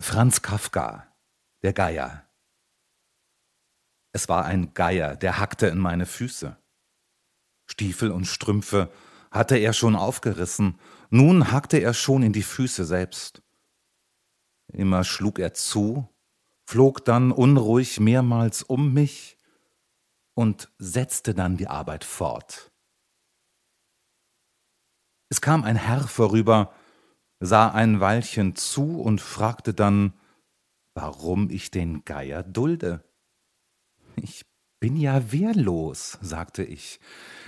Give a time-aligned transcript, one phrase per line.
[0.00, 1.06] Franz Kafka,
[1.62, 2.28] der Geier.
[4.12, 6.56] Es war ein Geier, der hackte in meine Füße.
[7.66, 8.92] Stiefel und Strümpfe
[9.30, 10.78] hatte er schon aufgerissen,
[11.10, 13.42] nun hackte er schon in die Füße selbst.
[14.68, 16.08] Immer schlug er zu,
[16.66, 19.38] flog dann unruhig mehrmals um mich
[20.34, 22.70] und setzte dann die Arbeit fort.
[25.28, 26.72] Es kam ein Herr vorüber,
[27.40, 30.12] sah ein Weilchen zu und fragte dann,
[30.94, 33.04] warum ich den Geier dulde.
[34.16, 34.46] Ich
[34.80, 37.00] bin ja wehrlos, sagte ich.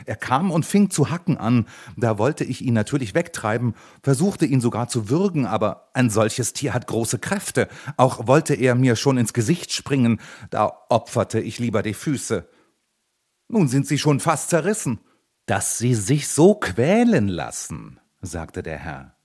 [0.06, 4.60] Er kam und fing zu hacken an, da wollte ich ihn natürlich wegtreiben, versuchte ihn
[4.60, 9.18] sogar zu würgen, aber ein solches Tier hat große Kräfte, auch wollte er mir schon
[9.18, 10.20] ins Gesicht springen,
[10.50, 12.48] da opferte ich lieber die Füße.
[13.48, 15.00] Nun sind sie schon fast zerrissen.
[15.46, 19.17] Dass sie sich so quälen lassen, sagte der Herr.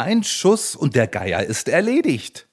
[0.00, 2.48] Ein Schuss und der Geier ist erledigt.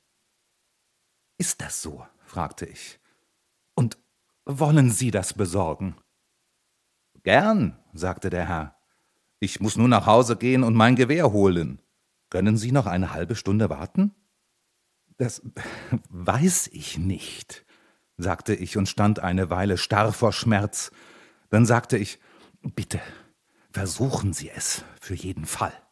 [1.38, 2.06] Ist das so?
[2.26, 3.00] fragte ich.
[3.74, 3.98] Und
[4.44, 5.96] wollen Sie das besorgen?
[7.24, 8.78] Gern, sagte der Herr.
[9.40, 11.82] Ich muss nur nach Hause gehen und mein Gewehr holen.
[12.30, 14.14] Können Sie noch eine halbe Stunde warten?
[15.18, 15.42] Das
[16.10, 17.66] weiß ich nicht,
[18.18, 20.92] sagte ich und stand eine Weile starr vor Schmerz.
[21.50, 22.20] Dann sagte ich,
[22.62, 23.00] bitte,
[23.72, 25.87] versuchen Sie es für jeden Fall.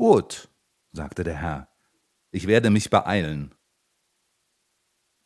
[0.00, 0.48] Gut,
[0.92, 1.68] sagte der Herr,
[2.30, 3.54] ich werde mich beeilen.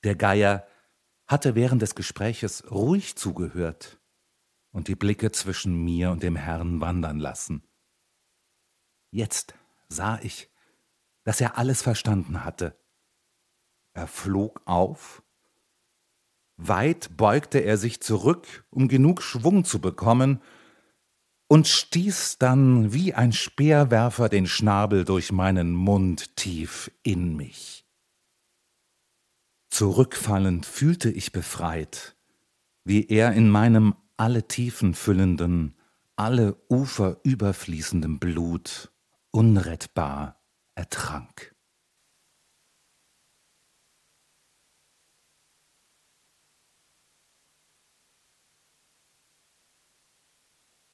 [0.03, 0.67] Der Geier
[1.29, 4.01] hatte während des Gespräches ruhig zugehört
[4.73, 7.63] und die Blicke zwischen mir und dem Herrn wandern lassen.
[9.13, 9.55] Jetzt
[9.89, 10.51] sah ich,
[11.23, 12.77] dass er alles verstanden hatte.
[13.93, 15.23] Er flog auf,
[16.57, 20.43] weit beugte er sich zurück, um genug Schwung zu bekommen,
[21.55, 27.87] und stieß dann wie ein Speerwerfer den Schnabel durch meinen Mund tief in mich.
[29.71, 32.17] Zurückfallend fühlte ich befreit,
[32.83, 35.77] wie er in meinem alle Tiefen füllenden,
[36.17, 38.91] alle Ufer überfließenden Blut
[39.31, 40.43] unrettbar
[40.75, 41.54] ertrank.